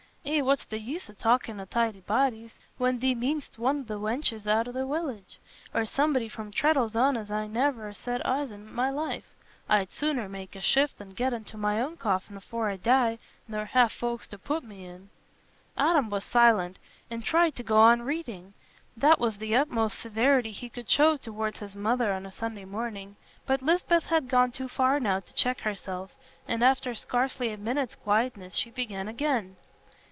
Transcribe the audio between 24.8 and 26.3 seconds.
now to check herself,